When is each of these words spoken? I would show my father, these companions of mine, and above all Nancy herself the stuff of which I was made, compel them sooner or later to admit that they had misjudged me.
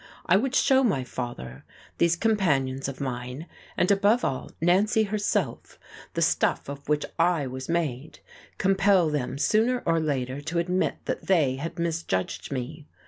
I 0.25 0.35
would 0.35 0.55
show 0.55 0.83
my 0.83 1.03
father, 1.03 1.63
these 1.99 2.15
companions 2.15 2.87
of 2.87 2.99
mine, 2.99 3.45
and 3.77 3.91
above 3.91 4.25
all 4.25 4.49
Nancy 4.59 5.03
herself 5.03 5.77
the 6.15 6.23
stuff 6.23 6.67
of 6.67 6.89
which 6.89 7.05
I 7.19 7.45
was 7.45 7.69
made, 7.69 8.17
compel 8.57 9.11
them 9.11 9.37
sooner 9.37 9.83
or 9.85 9.99
later 9.99 10.41
to 10.41 10.57
admit 10.57 10.95
that 11.05 11.27
they 11.27 11.57
had 11.57 11.77
misjudged 11.77 12.51
me. 12.51 12.87